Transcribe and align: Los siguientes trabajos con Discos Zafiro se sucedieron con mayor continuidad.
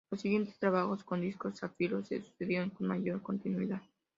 Los 0.09 0.21
siguientes 0.21 0.57
trabajos 0.57 1.03
con 1.03 1.21
Discos 1.21 1.59
Zafiro 1.59 2.03
se 2.03 2.23
sucedieron 2.23 2.71
con 2.71 2.87
mayor 2.87 3.21
continuidad. 3.21 3.83